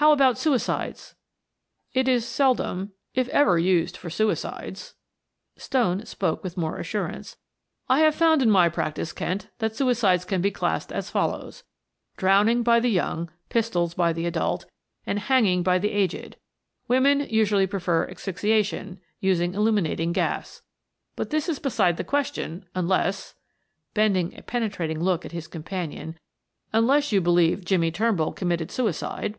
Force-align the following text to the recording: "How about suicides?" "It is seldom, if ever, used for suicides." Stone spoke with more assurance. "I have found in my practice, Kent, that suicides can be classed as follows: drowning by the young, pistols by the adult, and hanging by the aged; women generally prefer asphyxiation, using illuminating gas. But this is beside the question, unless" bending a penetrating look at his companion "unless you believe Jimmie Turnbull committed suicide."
"How 0.00 0.12
about 0.12 0.38
suicides?" 0.38 1.14
"It 1.92 2.08
is 2.08 2.26
seldom, 2.26 2.92
if 3.14 3.28
ever, 3.28 3.58
used 3.58 3.98
for 3.98 4.08
suicides." 4.08 4.94
Stone 5.58 6.06
spoke 6.06 6.42
with 6.42 6.56
more 6.56 6.78
assurance. 6.78 7.36
"I 7.86 7.98
have 8.00 8.14
found 8.14 8.40
in 8.40 8.50
my 8.50 8.70
practice, 8.70 9.12
Kent, 9.12 9.50
that 9.58 9.76
suicides 9.76 10.24
can 10.24 10.40
be 10.40 10.50
classed 10.50 10.90
as 10.90 11.10
follows: 11.10 11.64
drowning 12.16 12.62
by 12.62 12.80
the 12.80 12.88
young, 12.88 13.30
pistols 13.50 13.92
by 13.92 14.14
the 14.14 14.24
adult, 14.24 14.64
and 15.04 15.18
hanging 15.18 15.62
by 15.62 15.78
the 15.78 15.90
aged; 15.92 16.38
women 16.88 17.28
generally 17.28 17.66
prefer 17.66 18.08
asphyxiation, 18.08 19.00
using 19.20 19.52
illuminating 19.52 20.12
gas. 20.12 20.62
But 21.14 21.28
this 21.28 21.46
is 21.46 21.58
beside 21.58 21.98
the 21.98 22.04
question, 22.04 22.64
unless" 22.74 23.34
bending 23.92 24.34
a 24.34 24.40
penetrating 24.40 25.00
look 25.00 25.26
at 25.26 25.32
his 25.32 25.46
companion 25.46 26.18
"unless 26.72 27.12
you 27.12 27.20
believe 27.20 27.66
Jimmie 27.66 27.92
Turnbull 27.92 28.32
committed 28.32 28.70
suicide." 28.70 29.38